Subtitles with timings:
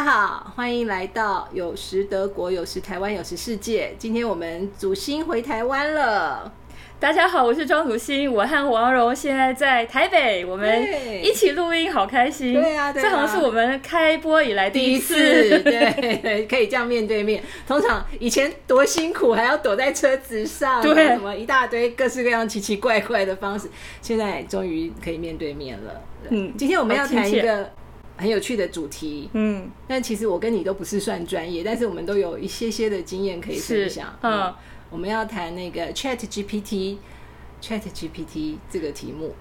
[0.00, 3.94] 家好，欢迎来到有时德国，有时台湾，有时世界。
[3.98, 6.50] 今天我们祖星回台湾了。
[6.98, 10.88] 大家好，我是庄祖星，我和王蓉现在在台北，我们
[11.22, 12.54] 一起录音，好开心。
[12.54, 15.14] 对啊对啊这好像是我们开播以来第一次。
[15.60, 17.44] 对， 可以这样面对面。
[17.68, 23.68] 通常以前多辛苦，还要躲在车子上，对什么一大堆各式各样奇奇怪怪的方式，
[24.00, 26.00] 现在终于可以面对面了。
[26.30, 27.70] 嗯今天我们要谈一个
[28.20, 29.28] 很有趣的主题。
[29.32, 34.16] 嗯，但其实我跟你都不是算专业，但是我们都有一些些的经验可以分是享。
[34.22, 34.54] 嗯
[34.90, 36.98] 我们要谈那个 Chat GPT。
[37.62, 39.34] Chat GPT 这个题目，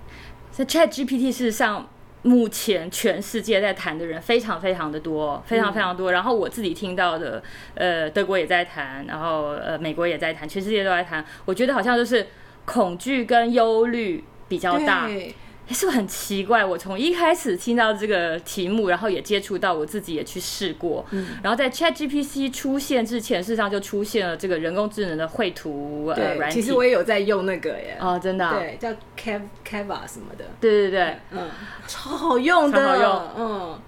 [0.51, 1.87] 这 Chat GPT 事实上
[2.21, 6.11] 目前全世界在谈的人非常非常的多，非常非常多。
[6.11, 7.41] 然后我自己听到的，
[7.75, 11.25] 呃，德国也在谈，然后呃，美国也在谈，全世界都在谈。
[11.45, 12.27] 我觉得好像就是
[12.65, 15.07] 恐惧跟忧虑比较大。
[15.07, 15.33] 对
[15.73, 16.63] 是不是很奇怪？
[16.65, 21.05] 我从一开始听到这个题目，然后也接触到，我自己也去试过。
[21.11, 26.55] 嗯然后在 Chat GPT 出现之前，事实上就出现了这个人工智能的绘图软体。
[26.55, 31.15] 其实我也有在用那个耶，哦，真的啊、对，叫 Cav Cava 什么的，对对对。
[31.31, 31.47] 嗯，
[31.87, 33.81] 超好用的，超好用嗯，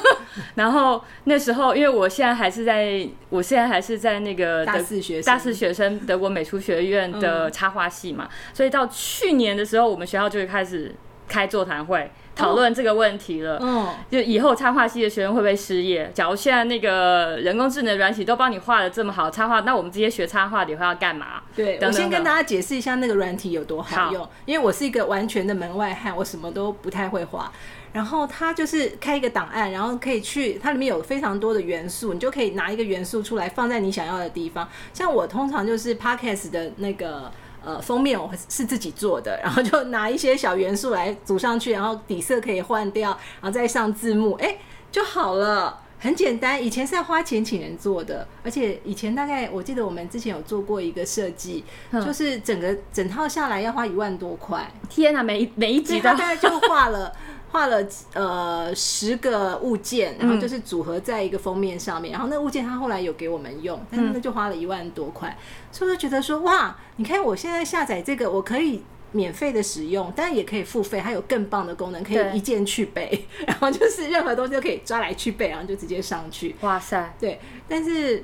[0.56, 10.94] 然后那时候，因为我现在还是在，我现在还是在那个大四学生大四学生德国美术学院的插画系嘛，所以到去年的时候，我们学校就会开始
[11.28, 13.58] 开座谈会讨论这个问题了。
[13.60, 16.10] 嗯，就以后插画系的学生会不会失业？
[16.14, 21.42] 假如现在那个人工智能软体都帮你画的这么好插画，那我们这些学插画的以后要干嘛？
[21.54, 27.52] 对，等等等我先跟大家解释一下那个软体有多好用，因为我是一个完全的门外汉，我什么都不太会画。
[27.92, 34.68] 然后它就是开一个档案，然后可以去它里面有非常多的元素，你就可以拿一个元素出来放在你想要的地方。
[34.92, 37.30] 像我通常就是 Podcast 的那个。
[37.64, 44.56] 呃，封面我是自己做的，然后就 拿一些小元素来组上去，然后底色可以换掉，然后再上字幕，哎，
[44.90, 45.80] 就好了。
[46.00, 57.12] 很简单，以前是要花钱请人做的，而且以前大概我记得我们之前有做过一个设计，嗯就是整个整套下来要花一万多块，天哪，每一每一集大概就画了
[57.50, 65.36] 画了呃十个物件，然后嗯就是组合在一个封面上面，然后那物件他后来有给我们用，但嗯是那就花了一万多块，
[65.72, 68.82] 所以我就觉得说哇，你看我现在下载这个，我可以。
[69.10, 76.54] 免费的使用，但也可以付费，还有更棒的功能，可以一键去背， 然后就是任何东西都可以抓来去背，然后就直接上去。
[76.60, 78.22] 哇塞，对，但是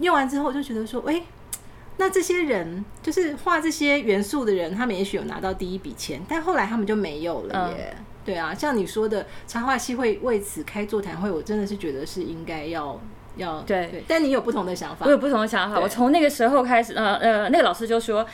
[0.00, 1.22] 用完之后我就觉得说，哎、
[1.98, 7.96] 那这些人就是画这些元素的人，他们也许有拿到第一笔钱，但后来他们就没有了耶。
[8.24, 13.00] 对啊，像你说的，插画系会为此开座谈会，我真的是觉得是应该要
[13.36, 15.78] 要对但你有不同的想法我，有不同的想法。
[15.78, 18.26] 我从那个时候开始，呃呃，那个老师就说，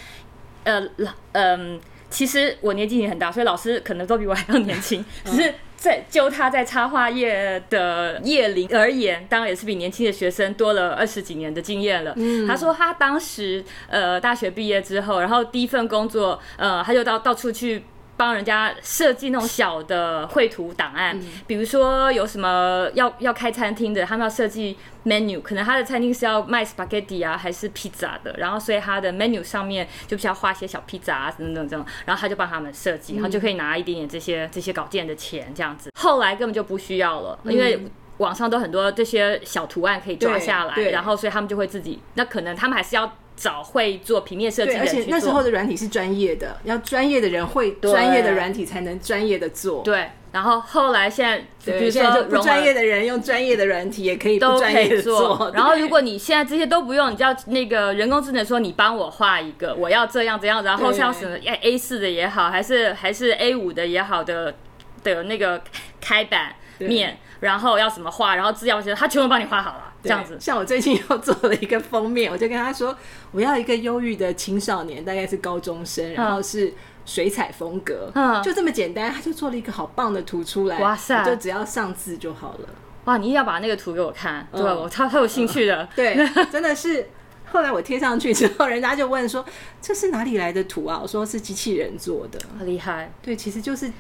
[0.64, 5.54] 呃老嗯、其实我年纪也很大，所以老师可能都比我还要年轻，只是。
[5.80, 12.12] 在就他在插画业的业龄而言，当然也是比年轻的学生多了二十几年的经验了。
[12.16, 17.82] 嗯他说他当时呃大学毕业之后，然后第一份工作，呃他就到到处去
[18.20, 24.76] 帮人家设计那种小的绘图档案，比如说有什么要要开餐厅的，他们要设计
[25.06, 35.90] menu，可能他的餐厅是要卖 spaghetti 啊，还是披萨的，然后所以他的 menu 上面就必须要画一些小披萨啊等等这种，然后他就帮他们设计，然后就可以拿一点点这些这些稿件的钱这样子。
[35.98, 37.90] 后来根本就不需要了，因为。
[38.20, 45.40] 网上都很多这些小图案可以抓下来，然后所以他们就会自己，那可能他们还是要找会做平面设计对，而且的人去那时候。
[45.40, 49.82] 的软体是专业的，要专业的人会对专业的软体才能专业的做。
[49.82, 55.50] 对，然后后来现在，比，如说不专业的人用专业的软体也可以不都专业的可以做。
[55.56, 64.54] 然后如果你现在这些都不用，你就要那个人工智能说你帮我画一个，我要这样这样，然后对像什么 A 四的也好，还是还是 A 五的也好的
[65.02, 65.62] 的那个
[66.02, 70.36] 开版面，然后要怎么画，然后资料写，他全部帮你画好了，这样子。
[70.38, 72.96] 像我最近又做了一个封面，我就跟他说，
[73.32, 76.72] 我要一个忧郁的青少年，大概是高中生，然后是
[77.04, 82.68] 水彩风格，嗯就这么简单，他就做了一个好棒的图出来，哇塞就只要上字就好了。
[83.06, 85.88] 哇，你一定要把那个图给我看，对嗯我超超有兴趣的。
[85.96, 86.16] 对，
[86.52, 87.08] 真的是。
[87.52, 89.44] 后来我贴上去之后，人家就问说
[89.82, 92.38] ：“这是哪里来的图啊？”我说：“是机器人做的。
[92.56, 93.90] 很 厉害。”对，其实就是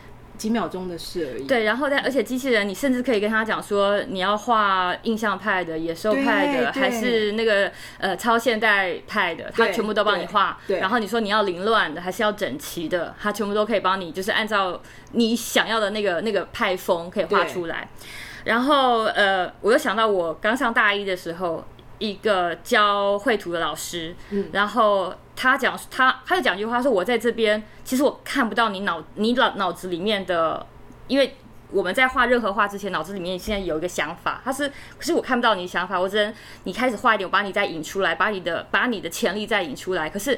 [0.40, 1.44] 几秒钟的事而已。
[1.46, 10.58] 对，然后但而且机器人，你甚至可以跟他讲说，你要画印象派的、野兽派的，还是那个呃超现代派的，他全部都帮你画。
[10.80, 14.80] 然后你说你要凌乱的，还是要整齐的，他全部都可以帮你，就是按照
[15.12, 17.86] 你想要的那个那个派风可以画出来。
[18.44, 21.62] 然后呃，我又想到我刚上大一的时候，
[22.00, 30.66] 一个教绘图的老师，嗯然后他讲他他就讲一句话说，我在这边其实我看不到你脑你脑脑子里面的，
[31.06, 31.36] 因为
[31.70, 40.10] 我们在画任何画之前，脑子里面现在有一个想法，他是可是我看不到你的想法，我只能你开始画一点，我把你再引出来，把你的把你的潜力再引出来。
[40.10, 40.36] 可是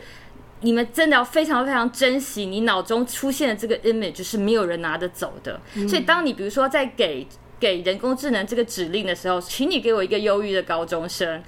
[0.60, 5.60] 你们真的要非常非常珍惜你脑中出现的这个 image 是没有人拿得走的。
[5.88, 7.26] 所以当你比如说在给
[7.62, 11.40] 给人工智能这个指令的时候，请你给我一个忧郁的高中生。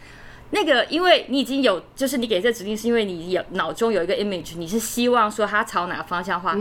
[0.51, 6.57] 那个，因为你已经有，就是你给这指令，是因为你有脑中有一个 image，你是希望说他朝哪个方向画。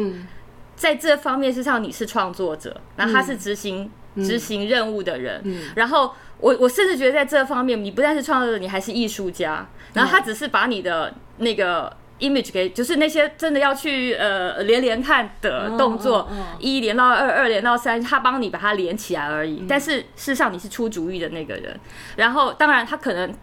[0.75, 5.43] 在这方面，事实上你是创作者，然后他是执行执行任务的人。
[5.75, 9.69] 然后我我甚至觉得在这方面，你不但是创作者，你还是艺术家。
[9.93, 11.95] 然后他只是把你的那个
[12.27, 16.27] image 给，就是那些真的要去呃连连看的动作，
[16.59, 19.65] 一连到二，二连到三，他帮你把它连起来而已。
[19.67, 21.79] 但是事实上你是出主意的那个人。
[22.15, 23.33] 然后当然他可能。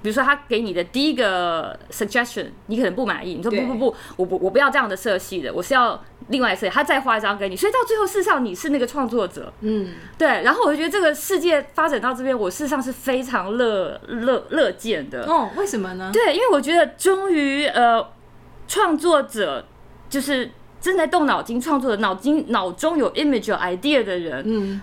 [0.00, 6.68] 比如说，他给你的第一个 suggestion，你可能不满意，你说不不不，我不我不要这样的色系的，我是要另外色。
[6.68, 10.28] 他再画一张给你，所以到最后，事实上你是那个创作者，嗯，对。
[10.44, 15.24] 然后我就觉得这个世界发展到这边，我事实上是非常乐乐乐见的。
[15.24, 16.10] 哦，为什么呢？
[16.12, 18.00] 对，因为我觉得终于呃，
[18.68, 19.66] 创作者
[20.08, 20.48] 就是
[20.80, 24.80] 正在动脑筋创作的，脑筋脑中有 image 有 idea 的人，嗯，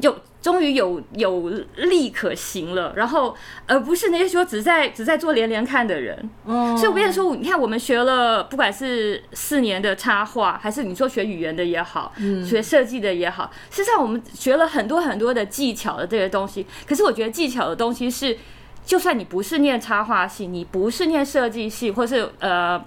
[0.00, 0.14] 有。
[0.40, 3.34] 终于有有力可行了，然后
[3.66, 6.16] 而不是那些说只在只在做连连看的人。
[6.44, 12.12] 哦，所以我跟你说，你看我们学了，不管是四年的插画，还是你说学语言的也好，
[12.46, 16.64] 学设计的也好，事实上我们学了很多很多的技巧的这些东西。
[16.86, 18.38] 可是我觉得技巧的东西是，
[18.86, 22.82] 就算你不是念插画系，你不是念设计系，或是呃。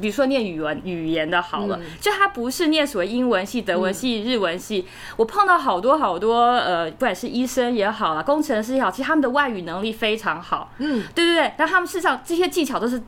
[0.00, 4.86] 比如说念语文语言的好了，就他不是念所谓英文系、德文系、日文系。
[5.16, 10.72] 我碰到好多好多呃，不管是医生也好啊，工程师也好，其实他们的外语能力非常好。
[10.78, 11.52] 嗯，对对对。
[11.56, 13.02] 但他们事实上这些技巧都是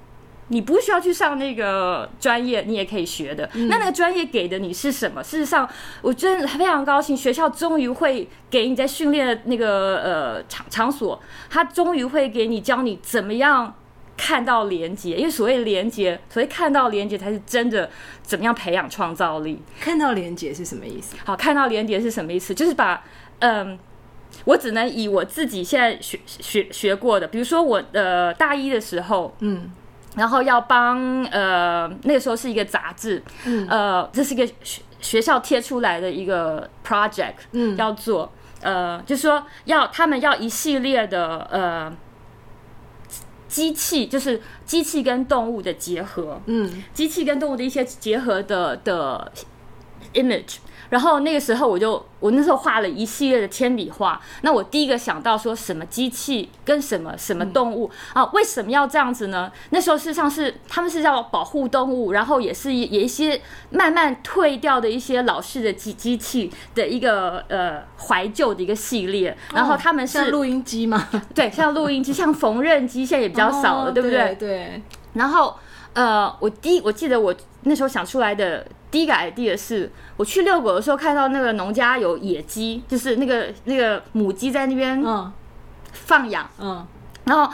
[0.49, 3.49] 你不需要去上那个专业，你也可以学的。
[3.55, 5.23] 那那个专业给的你是什么？
[5.23, 5.69] 事实上，
[6.03, 13.75] 我真的非常高兴，学校终于会给你在训练的那个呃场场所，他终于会给你教你怎么样。
[14.17, 17.91] 看到连接，因为所谓连接，所谓看到连接才是真的。
[18.23, 19.61] 怎么样培养创造力？
[19.79, 21.15] 看到连接是什么意思？
[21.27, 22.55] 好，看到连接是什么意思？
[22.55, 23.05] 就是把
[23.41, 23.79] 嗯，
[24.47, 29.71] 我只能以我自己现在学学学过的，比如说我呃大一的时候，嗯，
[30.17, 38.33] 然后要帮呃那个时候是一个杂志，嗯，呃，这是一个学学校贴出来的一个 project，嗯，要做
[38.63, 41.93] 呃，就是说要他们要一系列的呃。
[43.55, 49.31] 机器就是机器跟动物的结合，嗯，机器跟动物的一些结合的的
[50.15, 50.57] image。
[50.91, 58.25] 然后那个时候我就我那时候画了一系列的铅笔画，那我第一个想到说什么机器跟什么什么动物啊？
[58.27, 59.51] 为什么要这样子呢？
[59.71, 63.41] 那时候事实上是他们是要保护动物，然后也是也一些
[63.71, 69.37] 慢慢退掉的一些老式的机机器的一个呃怀旧的一个系列。
[69.53, 71.09] 然后他们是录音机吗？
[71.35, 74.37] 对，像录音机，像缝纫机，现在也比较少了，对不对？
[74.39, 74.83] 对。
[75.15, 75.57] 然后
[75.95, 78.65] 呃，我第一我记得我那时候想出来的。
[78.95, 85.05] 第一个 idea 是，我去遛狗的时候看到那个农家有野鸡，就是那个那个母鸡在那边
[85.93, 86.87] 放养，嗯，
[87.25, 87.53] 然后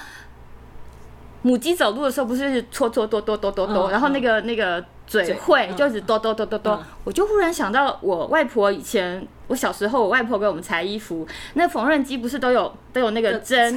[1.40, 13.74] 母鸡走路的时候不是搓搓哆哆哆哆哆，然后那个那个嘴会就一直哆哆哆哆哆，我就忽然想到我外婆以前，我小时候我外婆给我们裁衣服，那缝纫机不是都有都有那个针，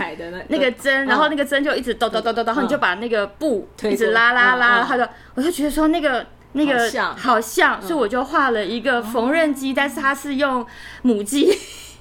[0.50, 6.26] 那个针，然后那个针就一直哆哆哆哆，然后你就把那个布一直拉拉拉，他就我就觉得说那个。
[6.54, 10.66] 那个好像，所以我就画了一个缝纫机，但是它是用
[11.02, 11.52] 母鸡，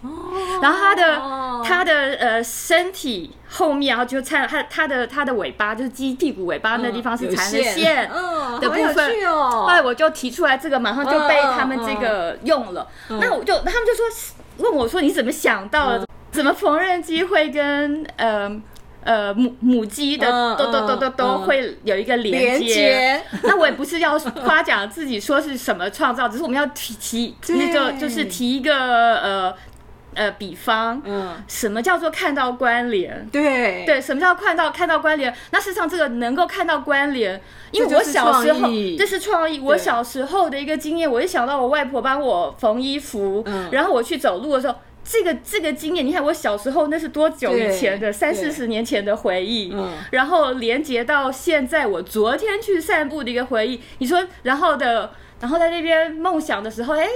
[0.62, 1.20] 然后它的
[1.64, 8.10] 它的呃身体后面，然后就缠它它的它的尾巴，就是鸡屁股尾巴那地方是缠了线
[8.60, 9.10] 的部分。
[9.26, 12.86] 后来我就提出来这个，马上就被他们这个用了。
[13.08, 14.04] 那我就他们就说
[14.58, 16.04] 问我说你怎么想到了？
[16.30, 18.50] 怎么缝纫机会跟呃？
[19.04, 28.74] 呃，母母鸡的都都都都都会有一个连接， 那我也不是要夸奖自己说是什么创造，只是我们要提提那个就是提一个
[29.16, 29.54] 呃
[30.14, 33.26] 呃比方，嗯，什么叫做看到关联？
[33.32, 33.84] 对。
[33.84, 35.34] 对，什么叫看到看到关联？
[35.50, 37.40] 那事实上这个能够看到关联，
[37.72, 44.76] 因为我小时候这是创意，我小时候的一个经验，我一想到我外婆帮我缝衣服，然后我去走路的时候。
[45.04, 53.80] 这个这个经验，你看我小时候那是多久以前的三四十年前的回忆，嗯然后连接到现在我昨天去散步的一个回忆。
[53.98, 57.06] 你说，然后的，然后在那边梦想的时候，哎，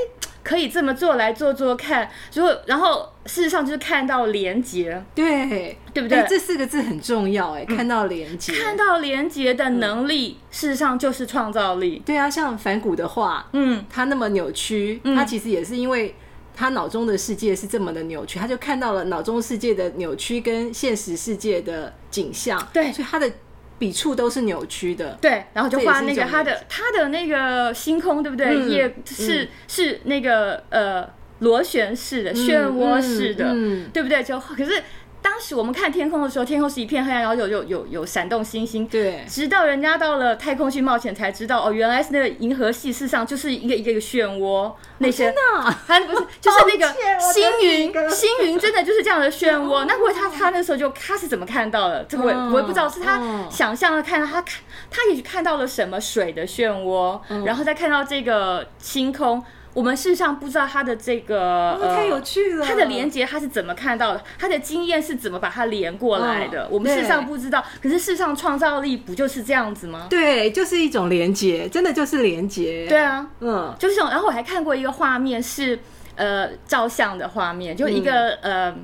[0.43, 2.11] 可以这么做来做做看。
[2.35, 6.25] 如果然后事实上就是看到连接，对对不对？
[6.29, 12.03] 这四个字很重要，哎，看到连接，看到连接的能力，事实上就是创造力。
[12.05, 16.17] 对啊，像反骨的话，嗯，他那么扭曲，他其实也是因为。
[16.57, 23.31] 他脑中的世界是这么的扭曲，他就看到了脑中世界的扭曲跟现实世界的景象，对所以他的
[23.79, 25.19] 笔触都是扭曲的。
[25.21, 28.47] 对，然后就画那个他的他的那个星空，对不对？
[28.47, 31.07] 嗯也是是那个呃
[31.41, 34.23] 螺旋式的、漩涡式的，嗯对不对？
[34.25, 34.83] 就可是
[35.27, 38.87] 当时我们看天空的时候，天空是一片黑暗，然后有有有有闪动星星。
[38.87, 49.85] 对，直到人家到了太空去冒险，才知道哦，原来是那个银河系，事实上就是一个一个一个漩涡，那些那它不是就是那个星云，星云真的就是这样的漩涡。
[49.85, 52.05] 那不过他他那时候就他是怎么看到的？
[52.05, 59.43] 这个我我也不知道，是他嗯想象的看到他看他也许看到了什么水的漩涡，嗯然后再看到这个星空。
[59.77, 64.25] 我们事实上不知道他的这个、哦太有趣了他的连接他是怎么看到的？
[64.39, 66.63] 他的经验是怎么把它连过来的？
[66.65, 67.63] 嗯我们事实上不知道。
[67.83, 70.07] 可是事实上创造力不就是这样子吗？
[70.09, 72.87] 对，就是一种连接，真的就是连接。
[72.89, 75.79] 对，啊，嗯，就是这种，然后我还看过一个画面是
[76.15, 78.75] 呃照相的画面，就一个、呃，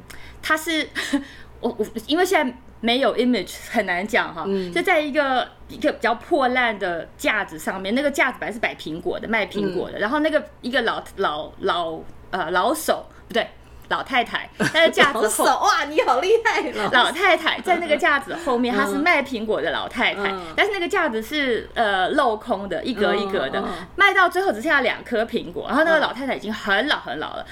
[0.43, 0.87] 他是
[1.61, 11.99] 我我因为现在没有 image 很难讲哈，嗯就在一个一个比较破烂的架子上面，那个架子本来是摆苹果的，卖苹果的，然后那个一个老老老
[12.31, 13.49] 呃老手不对
[13.89, 15.45] 老太太，那个架子后。
[15.45, 23.63] 哇，你好厉害了，老太太在那个架子后面，她是嗯卖苹果的老太太，嗯但是那个架子是呃镂空的，一格一格的，
[23.97, 27.47] 卖到最后只剩下两颗苹果，然后那个老太太已经很老很老了。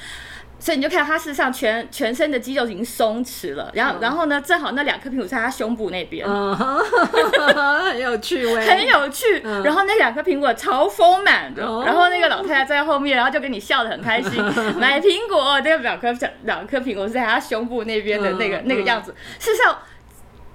[0.61, 6.55] 所以你就看他事实上全全身的肌肉已经松弛了，然后、然后呢，正好那两颗苹果在他胸部那边，嗯，
[7.91, 9.41] 很有趣味，很有趣。
[9.43, 9.63] 嗯。
[9.63, 11.83] 然后那两颗苹果超丰满的，哦。
[11.85, 14.43] 然后那个老太太在后面，然后就跟你笑得很开心，
[14.79, 16.15] 买苹果，那个两颗
[16.45, 19.15] 两颗苹果是在她胸部那边的那个、嗯那个样子。
[19.39, 19.79] 事实上，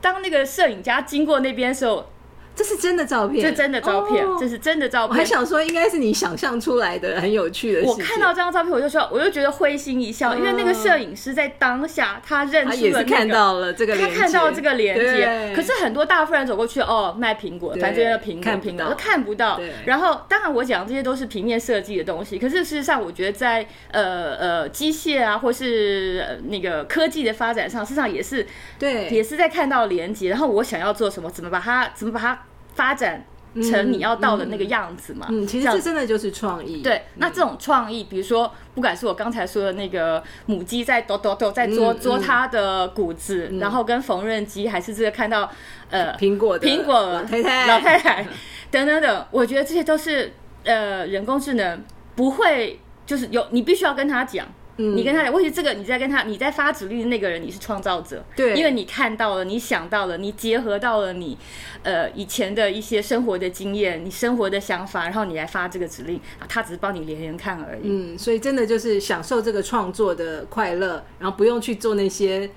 [0.01, 2.12] 当那个摄影家经过那边的时候，
[2.55, 4.38] 这是真的照片，这真的照片，哦。
[4.39, 5.09] 这是真的照片。
[5.09, 5.25] 我还。
[5.25, 7.81] 想说，应该是你想象出来的，很有趣的。
[7.83, 18.71] 我看到这张照片，我就说，我就觉得会心一笑，因为那个摄影师在当下，他认出了、看到了这个他看到这个连接，可是很多大富人走过去，哦，卖苹果，反正就是苹果，看不到。
[18.71, 19.59] 苹果都看不到。
[19.85, 28.45] 然后，当然我讲这些都是平面设计的东西，可是事实上，我觉得在呃呃机械啊，或是、呃那个科技的发展上，事实上也是
[28.77, 32.44] 对，也是在看到连接，然后我想要做什么，怎么把它怎么把它
[32.75, 35.25] 发展成你要到的那个样子嘛。
[35.29, 36.82] 嗯，其实这真的就是创意。
[36.82, 45.50] 对，那这种创意，比如说，不管是我刚才说的那个母鸡在抖抖抖在啄嗯啄它的骨子，然后跟缝纫机，还是这个看到
[45.89, 48.27] 呃苹果的苹果老太太，老太太
[48.70, 50.34] 等等等，我觉得这些都是
[50.65, 51.82] 呃人工智能
[52.15, 54.46] 不会，就是有你必须要跟他讲。
[54.77, 54.96] 嗯。
[54.96, 58.55] 你跟他讲，或许这个你在跟他，你在发指令的那个人，你是创造者，对。
[58.55, 61.38] 因为你看到了，你想到了，你结合到了你，
[61.84, 67.82] 呃，以前的一些生活的经验，你生活的想法，然后你来发这个指令，啊，他只是帮你连连看而已。
[67.84, 72.50] 嗯，所以真的就是享受这个创作的快乐，然后不用去做那些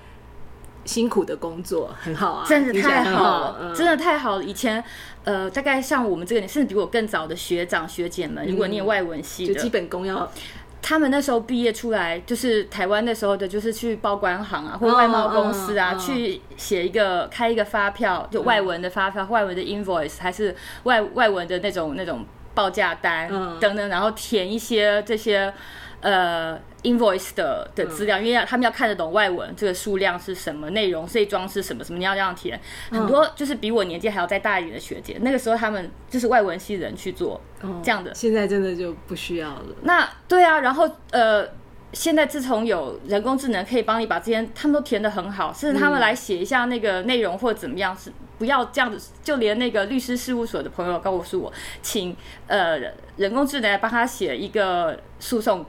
[0.85, 3.75] 辛苦的工作，很好啊，真的太好了，嗯。
[3.75, 4.43] 真的太好了。
[4.43, 4.83] 以前，
[5.23, 10.31] 呃，大概像我们这个年，甚至比我更早的学长学姐们，如果念外文系的，就基本功要
[10.81, 23.59] 他们那时候毕业出来，就是台湾那时候的，就是去报关行啊，或外贸公司啊，嗯嗯去写一个开一个发票，就外文的发票，外文的 invoice，还是外外文的那种那种报价单、嗯。
[23.59, 25.53] 等等，然后填一些这些
[26.01, 32.59] 呃 invoice 的的资料，因为他们要看得懂外文，这个数量是什么，内容这一桩是什么什么，你要这样填。
[32.89, 37.39] 很多就是比我年纪还要再大一点的学姐，那个时候他们就是外文系人去做
[37.83, 38.13] 这样的。
[38.13, 39.65] 现在真的就不需要了。
[39.81, 41.45] 那对啊，然后呃，
[41.91, 52.15] 现在自从有人工智能可以帮你把这些，他们都填的很好，甚至他们来写一下那个内容或怎么样，是不要这样子，就连那个律师事务所的朋友告诉我，请
[52.47, 52.79] 呃
[53.17, 55.65] 人工智能来帮他写一个诉讼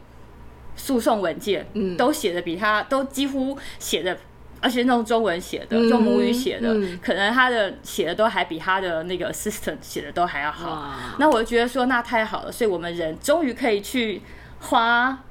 [0.80, 4.16] 诉讼文件，嗯都写的比他都几乎写的。
[4.62, 10.94] 而且那种中文写的，嗯用母语写的，嗯可能他的写的都还比他的那个 assistant 写的都还要好。
[11.18, 14.20] 那我就觉得说，那太好了，所以我们人终于可以去
[14.58, 15.24] 花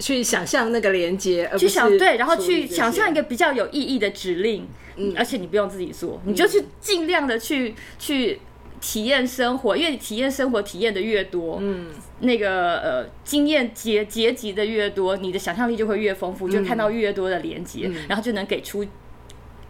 [0.00, 4.66] 去想象那个连接，去想对，然后去想象一个比较有意义的指令，
[4.96, 8.40] 嗯，而且你不用自己做，你就去尽量的去去
[8.80, 18.84] 体验生活，因为你体验生活体验的越多，嗯，那个呃经验结结集的越多，你的想象力就会越丰富，就看到越多的连接，然后就能给出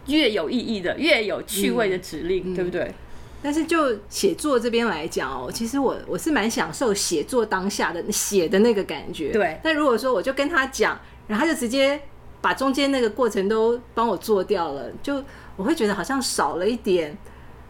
[0.06, 2.92] 越有意义的、越有趣味的指令，对不对？
[3.40, 9.30] 但是就写作这边来讲哦，其实我我是蛮享受写作当下的写的那个感觉。
[9.30, 12.00] 对但如果说我就跟他讲，然后他就直接
[12.40, 15.22] 把中间那个过程都帮我做掉了，就
[15.56, 17.16] 我会觉得好像少了一点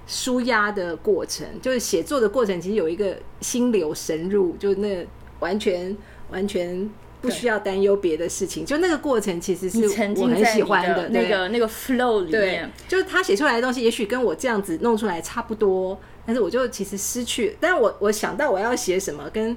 [0.09, 1.47] 舒压的过程。
[1.63, 5.07] 就是写作的过程其实有一个心流深入，就那
[5.39, 5.97] 完全
[6.31, 9.85] 完全不需要担忧别的事情，就那个过程其实是
[10.17, 17.57] 我很喜欢的那个那个 flow 里对面。，就是他写出来的东西，也许跟我这样子弄出来差不多，但是我就其实失去。
[17.61, 19.57] 但我我想到我要写什么，跟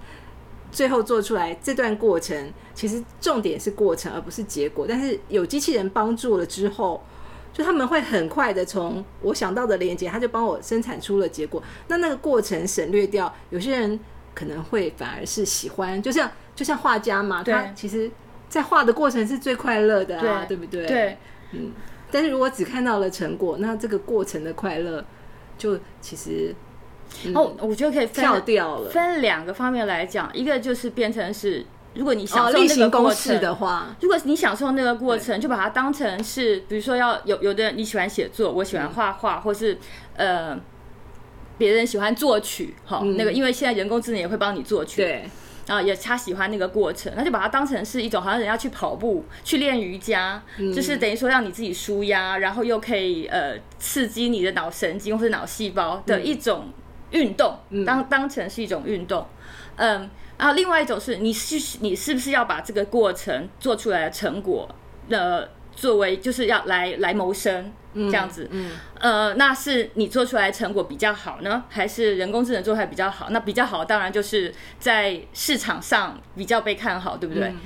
[0.72, 4.86] 最后做出来这段过程，其实重点是过程，而不是结果。
[4.89, 7.03] 但是有机器人帮助了之后，
[7.53, 11.62] 就他们会很快的从我想到的连接，他就帮我生产出了结果。
[11.88, 14.00] 那那个过程省略掉，有些人
[14.34, 18.10] 可能会反而是喜欢，就像就像画家嘛，他其实
[18.48, 20.86] 在画的过程是最快乐的啊，对不对？
[20.86, 21.17] 对，
[21.51, 21.72] 嗯，
[22.10, 25.03] 但是如果只看到了成果，那这个过程的快乐
[25.58, 26.55] 就其实、
[27.25, 28.89] 嗯哦，我觉得可以跳掉了。
[28.89, 33.41] 分两个方面来讲，一个就是变成是，如果你哦，享受那个过程。
[33.41, 39.77] 的话，如果你享受那个过程，就把它当成是，比如说要有有的人你喜欢写作，我喜欢画画，或是
[40.15, 40.57] 呃
[41.57, 43.17] 别人喜欢作曲，哈、嗯。
[43.17, 45.29] 那个因为现在人工智能也会帮你作曲，对，
[45.67, 50.71] 然后也他喜欢那个过程，那就把它当成是一种好像人家去跑步、去练瑜伽，嗯。
[50.71, 56.69] 就是等于说让你自己舒压，然后又可以呃刺激你的脑神经或者脑细胞的一种
[57.12, 59.25] 运动，当当成是一种运动，
[59.75, 60.10] 嗯。
[60.41, 64.67] 然后另外一种是，你是你是不是要把这个过程做出来的成果，
[65.07, 73.29] 呃，作为就是要来来谋生这样子，嗯，呃，那是你做出来的成果比较好呢，还是人工智能做出来比较好？
[73.29, 77.43] 那比较好，当然就是在市场上比较被看好，对不对？
[77.50, 77.60] 嗯。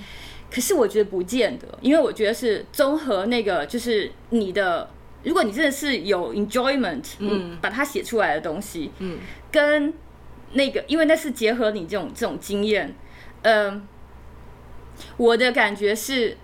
[0.51, 4.89] 可是我觉得不见得，因为我觉得是综合那个，就是你的，
[5.24, 9.17] 如果你真的是有 enjoyment，嗯，把它写出来的东西，嗯，
[9.50, 9.94] 跟
[10.55, 12.93] 那个，因为那是结合你这种这种经验，
[13.43, 13.88] 嗯、
[15.17, 16.35] 我的感觉是，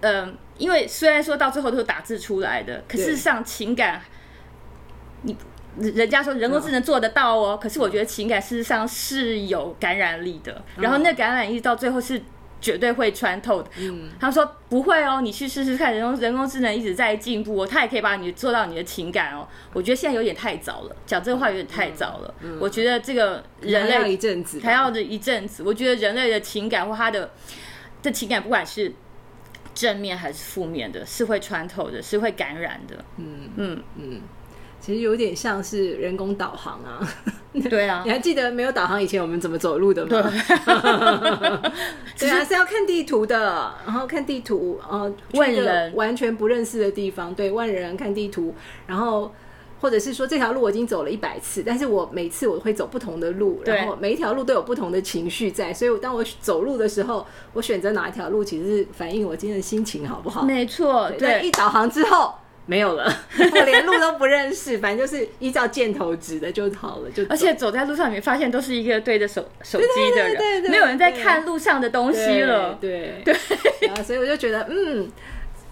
[0.00, 4.00] 嗯、因为虽然说到最后都是打字出来的，可事实上情感，
[5.22, 5.36] 你
[5.76, 12.22] 人家说人工智能做得到哦，可是我觉得情感事实上是有感染力的，然后那感染力到最后是。
[12.62, 13.68] 绝对会穿透的。
[13.78, 19.46] 嗯，他说不会哦，你去试试看，人工人工智能一直在进步哦，它也可以把你做到你的情感哦。
[19.74, 22.34] 我觉得现在有点太早了，讲这个话有点太早了。
[22.58, 25.62] 我觉得这个人还要类一阵子，还要的一阵子。
[25.64, 27.32] 我觉得人类的情感或他的
[28.00, 28.92] 的情感，不管是
[29.74, 33.04] 正面还是负面的，是会穿透的，是会感染的。
[33.16, 34.20] 嗯嗯，嗯，
[34.82, 36.98] 其实有点像是人工导航啊。
[37.70, 40.08] 对啊 你，还记得没有导航以前我们怎么走路的吗？
[42.18, 48.54] 对啊，是要看地图的，然后看地图，呃，去一个问人完全不认识的地方，对，问人看地图，
[48.86, 49.30] 然后
[49.82, 60.42] 或者是说这条路我已经走了一百次，但是我每次我会走不同的路，然后每一条路都有不同的情绪在，所以我当我走路的时候，我选择哪一条路，其实是反映我今天的心情好不好？
[60.42, 62.32] 没错，对一导航之后。
[62.64, 63.04] 没有了，
[63.36, 67.70] 我连路都不认识，反正就是依照箭头指的就好了，就而且走。
[67.72, 72.78] 在路上，你会发现都是一个对着手手机的人，对没有人在看路上的东西了。
[72.80, 73.34] 对对
[74.04, 75.10] 所以我就觉得，嗯，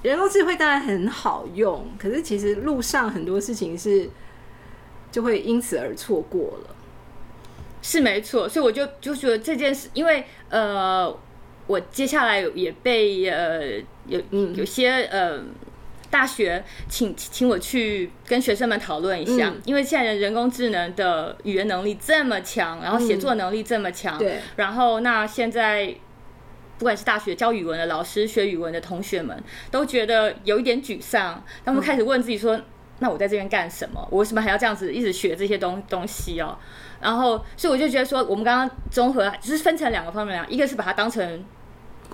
[0.02, 4.08] 人工智慧当然很好用，可是其实路上很多事情是
[5.12, 6.74] 就会因此而错过了。
[7.82, 11.16] 是没错，所以我就就觉得这件事，因为呃，
[11.66, 14.54] 我接下来也被呃有嗯。
[14.56, 15.40] 有些呃
[16.10, 25.94] 大学请请我去跟学生们讨论一下，嗯因为现在人工智能的语言能力这么强，然后写作能力这么强，对，然后那现在。
[26.78, 29.38] 不管是大学教语文的老师、学语文的同学们，
[29.70, 31.44] 都觉得有一点沮丧。
[31.62, 32.58] 他们开始问自己说
[33.00, 34.00] ：“那我在这边干什么？
[34.10, 36.56] 我为什么还要这样子一直学这些东东西哦？”
[36.98, 41.44] 然后，所以我就觉得说，我们刚刚综合就是分成两个方面啊，一个是把它当成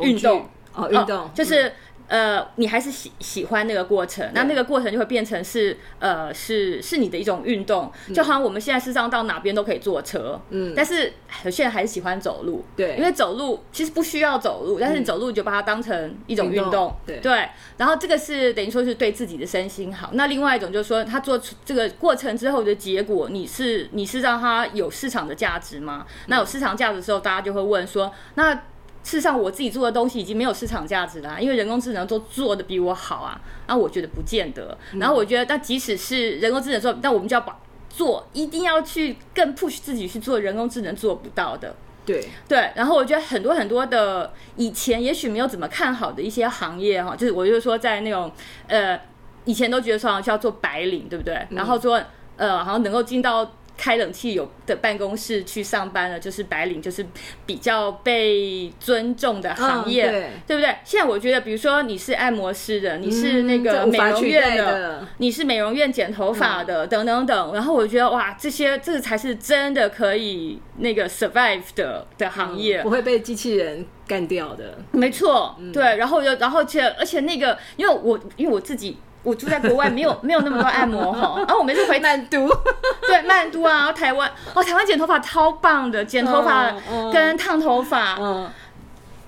[0.00, 1.72] 运动，哦，运动、哦就是、
[2.08, 10.72] 呃，你还是喜喜欢那个过程，那那个过程就会变成是呃是是你的一种运动，就好像我们现在事实上到哪边都可以坐车，嗯。
[10.76, 11.12] 但是
[11.44, 12.96] 有些人还是喜欢走路，对。
[12.96, 17.48] 因为走路其实不需要走路，但是你走路就把它当成一种运动，对。
[17.76, 20.10] 然后这个是等于说是对自己的身心好。
[20.12, 26.06] 那另外一种就是说，他做出这个过程之后的结果，你是你是让他有市场的价值吗？
[26.26, 28.62] 那有市场价值的时候，大家就会问说，那
[29.06, 33.40] 事实上我自己做的东西已经没有市场价值了啊、因为人工智能都做的比我好啊。
[33.68, 34.76] 那我觉得不见得。
[34.98, 37.56] 然后我觉得，但即使是人工智能做，那我们就要把
[37.88, 41.72] 做一定要去更 push 自己去做人工智能做不到的。
[42.04, 48.30] 对，对，然后我觉得很多很多的以前也许没有怎么看好的一些行业哈，就是我就是说在那种
[48.66, 49.00] 呃
[49.44, 51.46] 以前都觉得说好像叫做白领，对不对？
[51.50, 52.02] 然后说
[52.36, 57.04] 呃好像能够进到开冷气有的办公室去上班了，就是白领，就是
[57.44, 60.76] 比较被尊重的行业，对对不对？
[60.84, 67.54] 现在我觉得，比如说你是按摩师的，你是那个美容院的你是美容院剪头发的，等等等。
[67.54, 72.82] 然后我觉得哇，这些这才是真的可以那个 survive 的的行业。
[72.82, 74.78] 不会被机器人干掉的。
[74.92, 82.48] 没错，对，然后又然后且而且那个，因为我因为我自己我住在国外，没有 没有那么多按摩哈，然后我每次回曼都，
[83.08, 86.72] 对曼都啊，然后台湾哦，台湾剪头发超棒的，剪头发
[87.12, 88.48] 跟烫头发，嗯，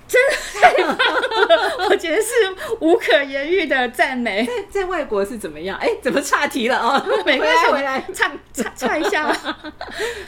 [1.89, 2.31] 我觉得是
[2.79, 4.45] 无可言喻的赞美。
[4.45, 5.77] 在在外国是怎么样？
[5.81, 7.05] 哎，怎么岔题了啊？
[7.25, 9.31] 没关系，回来，回来插插插一下，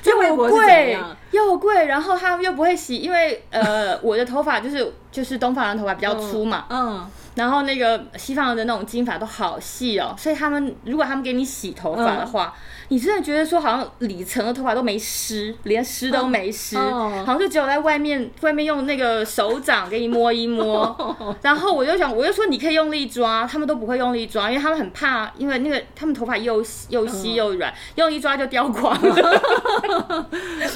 [0.03, 1.17] 在外又国是怎么贵样？
[1.31, 12.53] 又贵，然后他们又不会洗，因为呃，我的头发就是 就是东方人头发比较粗嘛，嗯，然后那个西方人的那种金发都好细哦，所以他们如果他们给你洗头发的话，
[12.87, 21.15] 你真的觉得说好像里层的头发都没湿，连湿都没湿，嗯好像就只有在外面外面用那个手掌给你摸一摸。
[21.41, 29.15] 然后我就想，我就说你可以用力抓，他们都不会用力抓，因为他们很怕，因为那个他们头发又细又细又软，用力抓就掉光了。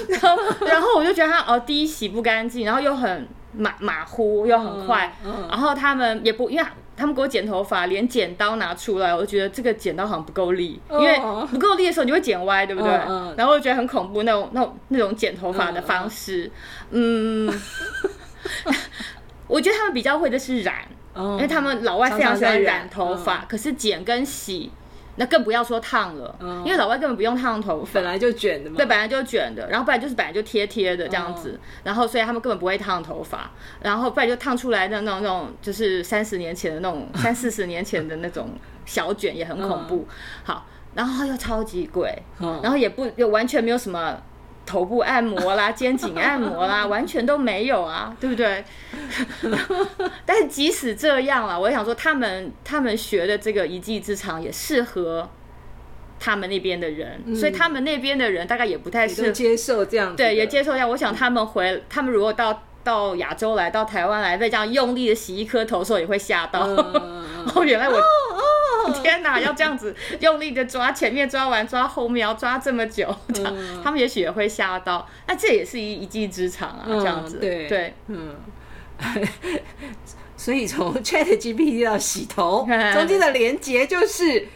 [0.10, 0.38] 然后
[0.68, 5.48] 然后我就觉得他哦，第一洗不干净，然后又很马马虎又很快，嗯嗯。
[5.50, 6.66] 然后他们也不因为。
[6.98, 12.90] 他们给我剪头发，连剪刀拿出来，我就觉得这个剪刀好像不够力，因为哦不够力的时候你会剪歪，对不对？
[13.36, 16.50] 然后我就觉得很恐怖那种那种那种剪头发的方式，
[16.92, 17.54] 嗯，
[19.48, 20.76] 我觉得他们比较会的是染，
[21.16, 24.72] 嗯因为他们老外非常喜欢染头发，可是剪跟洗，
[25.18, 26.64] 那更不要说烫了，嗯。
[26.66, 27.92] 因为老外根本不用烫头发。
[27.94, 28.04] 本。
[28.06, 28.78] 来就卷的嘛。
[28.78, 33.50] 对，本来就卷的，然后不然就是本来就贴贴的这样子，然后所以他们根本不会烫头发，
[33.82, 38.50] 然后不然就烫出来的那种那种就是三十年前的那种 三四十年前的那种
[38.86, 40.08] 小卷也很恐怖。
[40.44, 42.60] 好，然后又超级贵，嗯。
[42.62, 44.22] 然后也不又完全没有什么
[44.66, 48.64] 头部按摩啦、肩颈按摩啦，完全都没有啊， 对不对？
[50.26, 55.30] 但是即使这样了，我想说他们他们学的这个一技之长也适合
[56.20, 59.30] 他们那边的人，所以他们那边的人大概也不太适合。
[59.32, 60.88] 接受这样的，对，也接受一下。
[60.88, 66.62] 我想他们回，他们如果到到亚洲来，到台湾来，被这样用力的洗一颗头的时候，也会吓到。
[66.66, 67.96] 哦，原来我，
[68.92, 75.08] 天哪，要这样子用力的抓，前面抓完抓后面要抓这么久，这样、嗯他们也许也会吓到。
[75.28, 77.38] 那这也是一一技之长啊，嗯这样子。
[77.40, 78.36] 对对，嗯，
[80.38, 84.48] 所以从 Chat GPT 到洗头 中间的连接就是，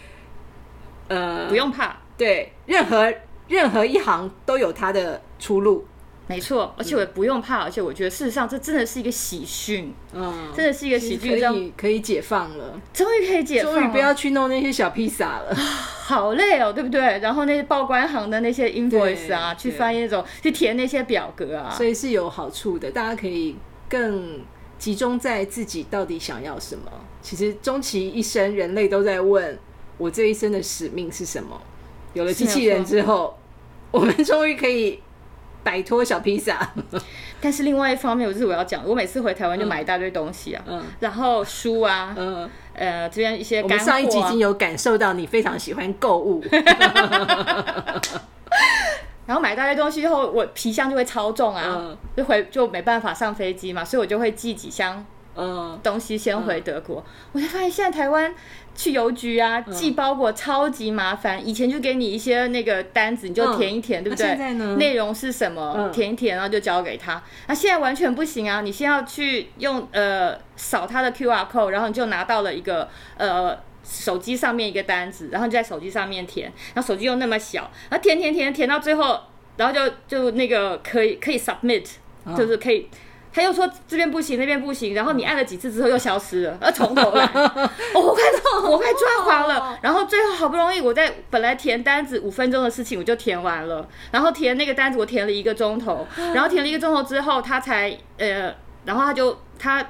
[1.08, 1.98] 呃，不用怕。
[2.18, 3.14] 对，任何
[3.48, 5.86] 任何一行都有它的出路。
[6.30, 15.56] 没错，而且我也不用怕，而且我觉得事实上这真的是一个喜讯，嗯，真的是一个喜可讯，这样以可以解放了，终于可以解放了，终于不要去弄那些小披萨了。
[16.06, 17.02] 好累哦，对不对？
[17.18, 23.56] 然后那些报关行的那些 invoice 啊，去翻译那种，去填那些表格啊，所以是有好处的，大家可以
[23.90, 24.40] 更
[24.78, 26.84] 集中在自己到底想要什么。
[27.24, 29.58] 其实终其一生，人类都在问
[29.98, 31.60] 我这一生的使命是什么。
[32.14, 33.38] 有了机器人之后，
[33.92, 35.00] 我们终于可以
[35.64, 36.72] 摆脱小披萨。
[37.42, 43.86] 但是另外一方面，我就是我要讲，我每次回台湾就买一大堆东西啊，嗯然后书啊，嗯，呃，这边一些我干货、啊。
[43.86, 46.44] 们上一集已经有感受到你非常喜欢购物。
[49.26, 57.04] 然后买一大堆东西之后，我皮箱就会超重啊，嗯就回就没办法上飞机嘛，所以我就会寄几箱嗯，东西先回德国。
[57.32, 58.34] 我才发现现在台湾
[58.76, 61.46] 去邮局啊，嗯寄包裹超级麻烦。
[61.48, 64.26] 以前就给你一些那个单子，你就填一填，对不对？
[64.28, 65.74] 那现在呢内容是什么？
[65.78, 67.22] 嗯填一填，然后就交给他。
[67.48, 68.62] 那现在完全不行啊！
[68.62, 73.58] 你先要去用呃扫他的 QR code，然后你就拿到了一个呃。
[73.82, 79.20] 手机上面一个单子，然后你就在手机上面填，然后手机又那么小，然后填填填填到最后，
[79.58, 81.84] 然后就就那个可以可以 submit，、
[82.38, 82.88] 就是可以。
[83.32, 87.26] 他又说这边不行，那边不行，然后你按了几次之后又消失了，要从头来。
[87.34, 88.24] 哦我快
[88.68, 89.78] 我快抓狂了。
[89.82, 98.54] 然后最后好不容易我在本来填单子五分钟的事情我就填完了，然后填那个单子我填了一个钟头， 然后填了一个钟头之后他才呃，
[98.86, 99.84] 然后他就他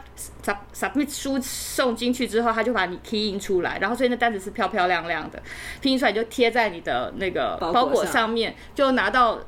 [0.44, 5.42] sub submit 书送进去之后，他就把你 key in 出来，然后所以那单子是漂漂亮亮的，
[5.80, 9.40] 拼出来就贴在你的那个包裹上面，就拿到。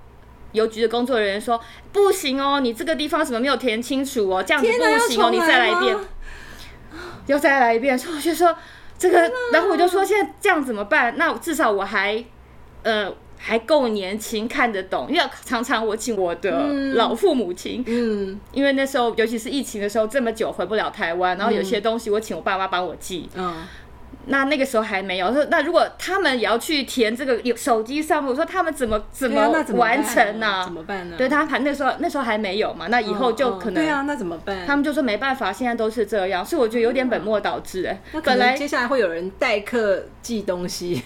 [0.52, 1.60] 邮局的工作人员说
[1.94, 5.94] ：“不行哦，你这个地方什么没有填清楚哦，这样子不行哦，你再来一遍。
[5.94, 6.08] 来吗。”
[7.28, 8.56] 又再来一遍，所以我就说
[8.98, 11.16] 这个，然后我就说现在这样怎么办？
[11.18, 12.22] 那至少我还
[12.84, 16.52] 呃还够年轻，看得懂，因为常常我请我的
[16.96, 18.40] 老父母亲，嗯。
[18.52, 23.64] 因为那时候尤其是疫情的时候，这么久回不了台湾，然后有些东西我请我爸妈帮我寄，嗯
[24.26, 25.34] 那那个时候还没有。
[25.34, 30.62] 说那如果他们也要去填这个有手机上，我说他们怎么怎么完成呢？
[30.64, 31.16] 怎么办呢？
[31.18, 34.66] 对他还那时候那时候还没有嘛，那以后就可能对啊，那怎么办？
[34.66, 38.02] 他们就说没办法，现在都是这样，所以我觉得有点本末倒置哎。
[38.24, 41.04] 本来接下来会有人代客寄东西，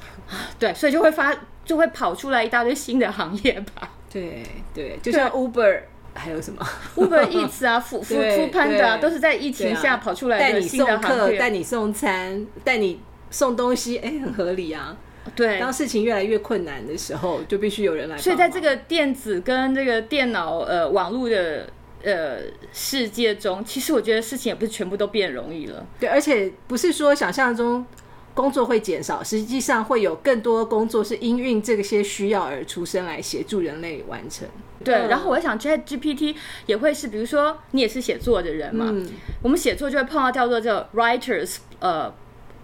[0.58, 1.34] 对，所以就会发
[1.64, 3.90] 就会跑出来一大堆新的行业吧。
[4.12, 4.42] 对
[4.74, 5.80] 对，就像 Uber。
[6.14, 6.66] 还有什么？
[6.96, 11.38] Uber Eats 啊， 富富富潘的，都是在疫情下跑出来的新的行业。
[11.38, 14.96] 带你送餐，带你送东西，哎，很合理啊。
[15.36, 18.16] 对，当事情越来越困难的时候，就必须有人来。
[18.18, 21.68] 所以，在这个电子跟这个电脑呃网络的
[22.02, 22.38] 呃
[22.72, 25.86] 世界中，其实我觉得事情也不是全部都变容易了。
[26.00, 27.86] 对，而且不是说想象中。
[28.34, 34.48] 工作会减少，实际上会有更多工作是因应这些需要而出生来协助人类完成。
[34.84, 36.34] 对，然后我想 Chat GPT
[36.66, 38.92] 也会是，比如说你也是写作的人嘛，
[39.42, 42.12] 我们写作就会碰到叫做叫 writers 呃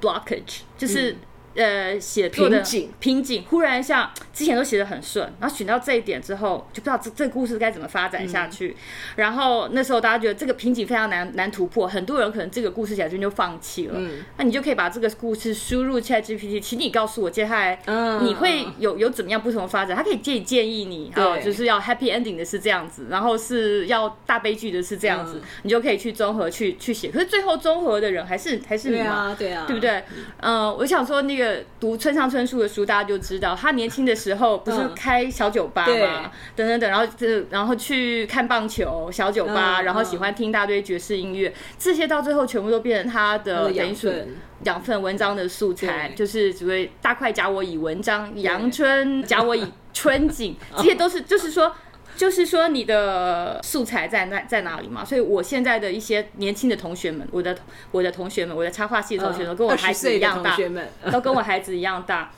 [0.00, 1.16] blockage，就是。
[1.58, 2.62] 呃，写作的
[3.00, 8.76] 瓶颈，忽然像之前都写的很顺，然后选到这一点之后，就不知道这这个故事该怎么发展下去。
[9.16, 13.94] 然后那时候大家觉得这个瓶颈非常难难突破，很多人可能这个故事写就就放弃了。
[13.96, 17.76] 嗯，那你就可以把这个故事输入 Chat GPT，请你告诉我接下来
[18.22, 19.96] 你会有有怎么样不同的发展？
[19.96, 27.08] 他可以建建议你，哦，就是要 Happy Ending 的是这样子，然后是要大悲剧的是这样子，你就可以去综合去去写。
[27.08, 30.04] 可是最后综合的人还是还是你嘛，对啊，对不对？
[30.36, 31.47] 嗯，我想说那个。
[31.80, 44.28] 读村上春树的书，大家就知道他年轻的时候不是开小酒吧嘛，等等等，然后这然后去看棒球小酒吧，然后喜欢听一大堆爵士音乐，这些到最后全部都变成他的等于是
[44.64, 51.74] 两份文章的素材，就是只会大块夹我以文章，阳春夹我以春景， 这些都是就是说。
[52.18, 55.04] 就是说你的素材在那在哪里嘛？
[55.04, 57.56] 所以我现在的一些年轻的同学们，我的
[57.92, 60.56] 我的同学们，我的插画系的同学们，跟我孩子一样大，
[61.12, 62.32] 都跟我孩子一样大。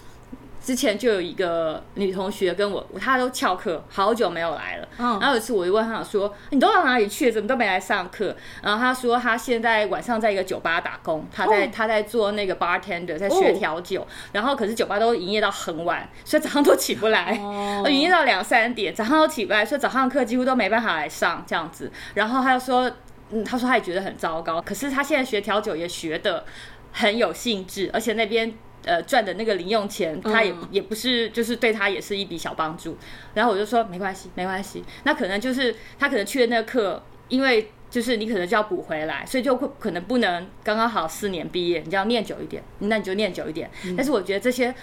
[0.62, 4.88] 之前就有一个女同学跟我，她都翘课，好久没有来了。
[4.98, 7.32] 嗯然后有一次我就问她说：“你都到哪里去了？
[7.32, 14.06] 怎么都没来上课？”然后她说：“她现在晚上在一个酒吧打工，她在她在做那个 bartender，在学调酒。
[14.32, 17.32] 然后可是酒吧都营业到很晚，所以早上都起不来，
[17.88, 21.90] 营业到两三点，早上都起不来，所以早上课几乎都没办法来上这样子。
[22.14, 22.90] 然后她就说
[23.32, 24.60] ：“嗯，她说她也觉得很糟糕。
[24.60, 26.44] 可是她现在学调酒也学的
[26.92, 28.52] 很有兴致，而且那边。”
[28.84, 32.96] 呃，赚的那个零用钱，他也也不是，就是对他也是一笔小帮助。
[33.34, 34.82] 然后我就说没关系，没关系。
[35.04, 43.70] 那可能就是他可能去的那个课，因为就是你可能就要补回来，所以就会可能不能刚刚好四年毕业，你就要念久一点，那你就念久一点。
[43.96, 44.74] 但是我觉得这些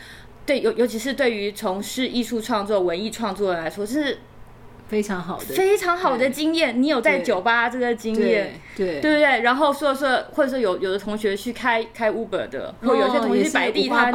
[0.45, 4.19] 对尤尤其是对于从事艺术创作、文艺创作来说是。
[4.87, 6.81] 非常好的，非常好的经验。
[6.81, 9.41] 你有在酒吧这个经验，对对不对？
[9.41, 14.11] 然后说说，或者说有有的同学去开开 Uber 的，或有些同学是摆地摊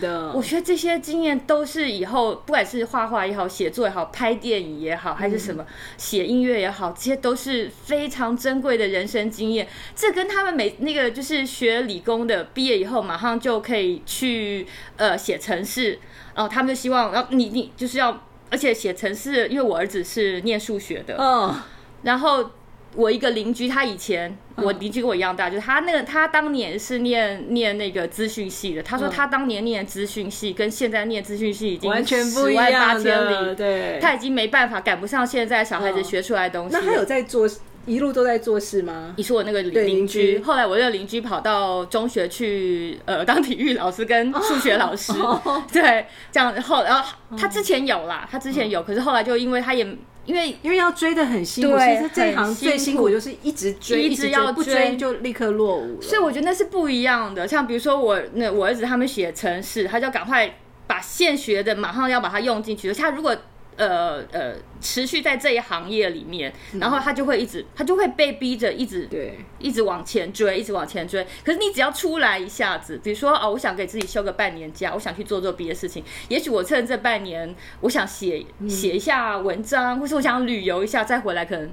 [0.00, 0.32] 的。
[0.32, 5.64] 我觉得这些经验都是以后不管是画画也好，写作也好，拍电影也好，还是什么
[5.96, 9.68] 写音乐也好，这些都是非常珍贵的人生经验。
[9.94, 16.00] 这跟他们每那个就是学理工的毕业以后马上就可以去呃写程式，
[16.34, 18.25] 然后他们就希望，然后你你就是要。
[18.50, 21.54] 而且写程式，因为我儿子是念数学的，嗯，
[22.02, 22.50] 然后
[22.94, 36.74] 我一个邻居，他以前我邻居跟我一样大，就是他那个他当年是念念那个资讯系的，他说他当年念资讯系跟现在念资讯系已经完全不一样的，对，他已经没办法赶不上现在小孩子学出来的东西。
[36.74, 37.48] 那他有在做？
[37.86, 39.14] 一路都在做事吗？
[39.16, 45.12] 你是我那个邻居，后来我那个邻居跑到中学去，呃，当体育老师跟数学老师，
[45.72, 49.86] 对，这样后，然后他之前有啦，他之前有，可是后来就因为他也
[50.24, 56.02] 因为因为要追的很辛苦，其实这一行最辛苦就是一直追，一直要追就立刻落伍了。
[56.02, 57.46] 所以我觉得那是不一样的。
[57.46, 62.92] 像比如说我那我儿子他们写程式，他就赶快把现学的马上要把它用进去。
[62.92, 63.36] 他如果
[63.76, 71.22] 呃呃，持续在这一行业里面，然后他就会一直，他就会被逼着一直对，一直往前追，一直往前追。
[71.44, 76.02] 可是你只要出来一下子，比如说哦，我想给自己休个半年假，我想去做做别的事情。
[76.28, 81.70] 也许我趁这半年，我想写写一下文章，或是我想旅游一下，再回来可能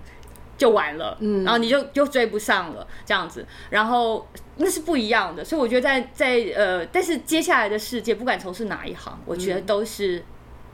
[0.58, 1.18] 就完了。
[1.22, 3.46] 嗯，然后你就就追不上了，这样子。
[3.70, 10.22] 然后那是不一样的，所以我觉得在在呃，但是接下来的世界，不管从事哪一行，我觉得都是。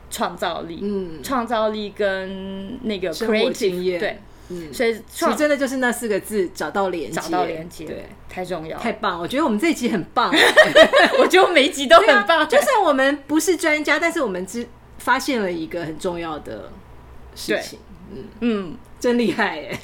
[0.09, 4.19] 创造力，嗯，创造力跟那个 creative，对，
[4.49, 9.19] 嗯，所以其实真的就是那四个字，找到连接，找到连接，对，太重要，太棒！
[9.19, 10.33] 我觉得我们这一集很棒，
[11.19, 12.47] 我觉得每一集都很棒。
[12.47, 14.67] 就算我们不是专家，但是我们只
[14.97, 16.71] 发现了一个很重要的
[17.35, 17.79] 事情，
[18.11, 19.77] 嗯嗯，真厉害耶！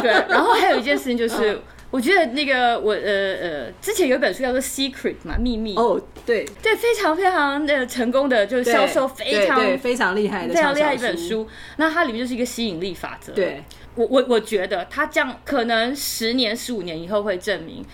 [0.00, 1.60] 对，然后还有一件事情就是。
[1.92, 5.76] 我觉得那个我呃呃，之前有一本书叫做《Secret》嘛，秘密。
[5.76, 11.46] 哦，对对，非常非常的成功的，就是销售非常非常厉害的非常厉害一本书。
[11.76, 13.34] 那它里面就是一个吸引力法则。
[13.34, 13.62] 对，
[13.94, 17.84] 我我我觉得它这样可能十年十五年以后会证明。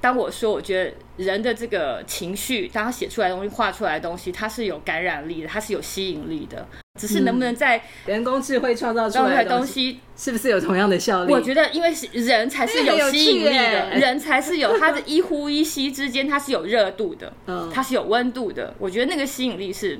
[0.00, 6.66] 当我说，我觉得人的这个情绪，当他写出来的东西、画出来的东西，它是有感染力的，它是有吸引力的。
[6.98, 11.32] 只是能不能在人工智慧创造出来的东西，是不是有同样的效力？
[11.32, 18.74] 我觉得，因为是人才是有吸引力的，人才是有他的一呼一吸之间，它是有热度的， 嗯，它是有温度的。
[18.78, 19.98] 我觉得那个吸引力是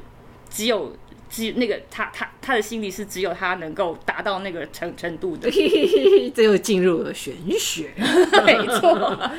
[0.51, 0.95] 只有
[1.31, 5.49] 只那个他他他的心理是只有他能够达到那个程程度的。
[6.35, 7.91] 这又进入了玄学，
[8.45, 9.31] 没错。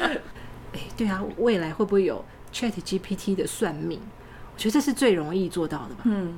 [1.03, 3.99] 哎，对啊，未来会不会有 Chat GPT 的算命？
[4.53, 6.01] 我觉得这是最容易做到的吧。
[6.03, 6.37] 嗯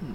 [0.00, 0.08] 嗯，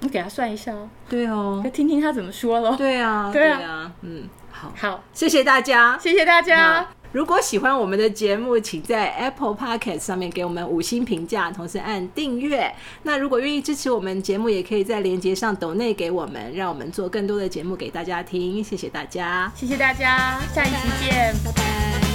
[0.00, 0.88] 你给他算一下哦。
[1.08, 2.76] 对哦，要听听他怎么说喽。
[2.76, 6.86] 对啊，对啊，嗯，好，好，谢谢大家，谢谢大家。
[7.10, 12.70] 如果喜欢我们的节目，请在 Apple Podcast 上面给我们五星评价，同时按订阅。
[13.04, 18.62] 那如果愿意支持我们节目，也可以在链接上抖内给我们，让我们做更多的节目给大家听。
[18.62, 22.07] 谢谢大家，谢谢大家，下一期见，拜拜。